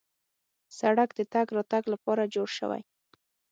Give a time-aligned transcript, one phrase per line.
[0.79, 2.81] سړک د تګ راتګ لپاره جوړ شوی.